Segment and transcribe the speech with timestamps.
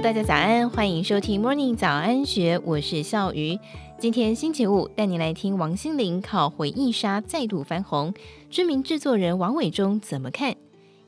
[0.00, 3.58] 大家早安，欢迎收听 Morning 早安学，我是笑鱼。
[3.98, 8.14] 今天星期五，带你来听王心凌靠回忆杀再度翻红，
[8.48, 10.54] 知名制作人王伟忠怎么看？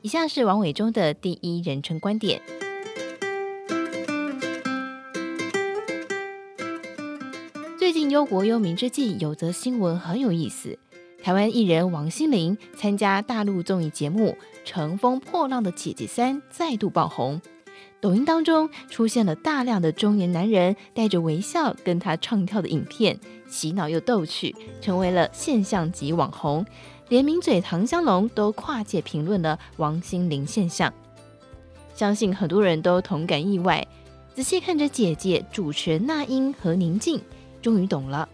[0.01, 2.41] 以下是王伟忠的第一人称观点。
[7.79, 10.77] 最近忧国忧民之际，有则新闻很有意思。
[11.23, 14.31] 台湾艺人王心凌参加大陆综艺节目
[14.65, 17.41] 《乘风破浪的姐姐三》，再度爆红。
[17.99, 26.65] 抖音当中出现了大量的中年男人带着微笑跟他唱跳的影片，洗脑又逗趣，成为了现象级网红。
[27.09, 30.93] 连名嘴唐湘龙都跨界评论了王心凌现象，
[31.93, 33.85] 相信很多人都同感意外。
[34.33, 37.21] 仔细看着姐姐主持人那英和宁静，
[37.61, 38.29] 终于懂了。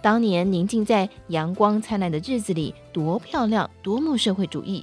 [0.00, 4.82] 当年宁静在阳光灿烂的日子里多漂亮，多么社会主义；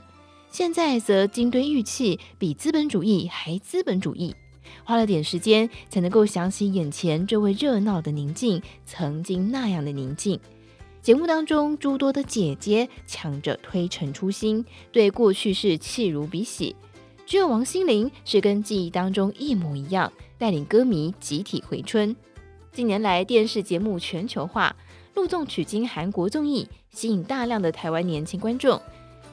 [0.55, 4.33] 现在则金堆玉砌，比资本主义还资本主义。
[4.85, 10.39] 花了点时间才能够想起眼前这位热闹的宁静，曾经那样的宁静。
[11.01, 16.73] 节目当中诸多的姐姐抢着推陈出新，对过去式弃如敝屣，
[17.25, 22.15] 只有王心凌是跟记忆当中一模一样，带领歌迷集体回春。
[22.71, 24.73] 近年来电视节目全球化。
[25.15, 28.81] 陆纵取经韩国综艺，吸引大量的台湾年轻观众，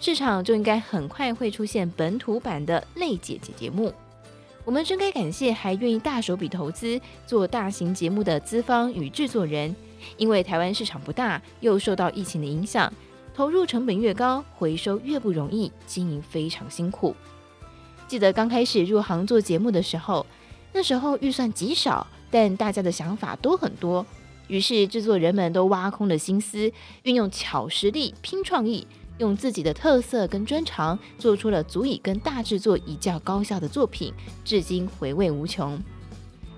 [0.01, 3.93] 市场就应该很快会出现本土版的类姐姐节目。
[4.65, 9.75] 我们真该感谢还愿意大手笔投资做大型节目的资方与制作人，
[10.17, 12.93] 因为台湾市场不大，又受到疫情的影响，
[13.35, 17.15] 投入成本越高，回收越不容易，经营非常辛苦。
[18.07, 20.25] 记得刚开始入行做节目的时候，
[20.73, 24.05] 那时候预算极少，但大家的想法都很多。
[24.49, 26.71] 于是制作人们都挖空了心思，
[27.05, 28.87] 运用巧实力拼创意，
[29.23, 34.13] 用自己的特色跟专长，做出了足以跟大制作一较高下的作品，
[34.45, 35.81] 至今回味无穷。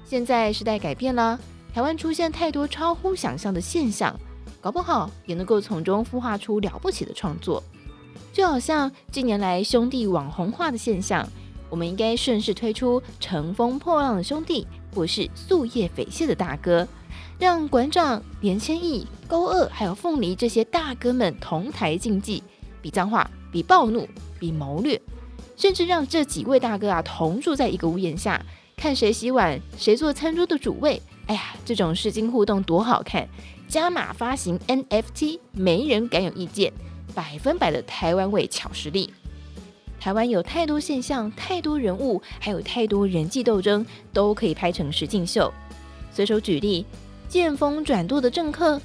[0.07, 1.39] 现在时代改变了，
[1.75, 4.19] 台湾出现太多超乎想象的现象，
[4.63, 7.63] 搞不好也能够从中孵化出了不起的创作。
[8.33, 11.29] 就好像近年来兄弟网红化的现象，
[11.69, 16.89] 我们应该顺势推出乘风破浪的兄弟，或是夙夜匪懈的大哥。
[17.37, 22.43] 让馆长、连千亿、高二还有凤梨这些大哥们同台竞技，
[22.85, 24.07] 比脏话，比暴怒，
[24.39, 25.01] 比谋略，
[25.57, 28.45] 甚至让这几位大哥啊同住在一个屋檐下，
[28.77, 31.01] 看谁洗碗，谁做餐桌的主位。
[31.27, 33.27] 哎呀，这种视金互动多好看！
[33.67, 36.75] 加码发行 NFT，没人敢有意见，
[37.15, 39.11] 百分百的台湾味巧实力。
[39.99, 45.51] 台湾有太多现象，太多人物，还有太多人际斗争，都可以拍成实境秀。
[46.13, 46.85] 随手举例。
[47.27, 48.81] 见风转舵的政客，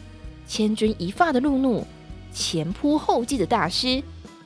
[0.47, 1.85] 千钧一发的路怒，
[2.33, 4.01] 前仆后继的大师，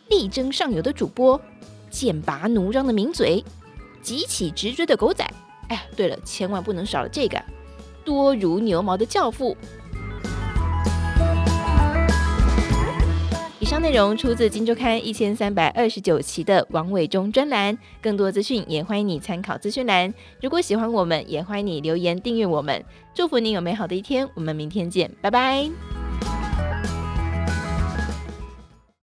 [0.09, 1.39] 力争上游的主播，
[1.89, 3.43] 剑拔弩张的名嘴，
[4.01, 5.25] 急起直追的狗仔。
[5.69, 7.41] 哎呀，对了，千万不能少了这个，
[8.03, 9.55] 多如牛毛的教父。
[13.59, 20.13] 以上内容出自《金周刊》一千三百二十九期的王伟忠专栏，更多资讯也欢迎你参考资讯栏。
[20.41, 22.83] 如果喜欢我们，也欢迎你留言订阅我们。
[23.15, 25.92] 祝福你有美好的一天，我们明天见，拜拜。